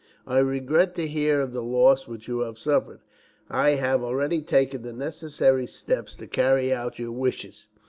[0.25, 3.01] I regret to hear of the loss which you have suffered.
[3.51, 7.67] I have already taken the necessary steps to carry out your wishes.